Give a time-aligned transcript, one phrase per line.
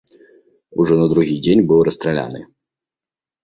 [0.83, 2.41] Ужо на другі дзень быў расстраляны.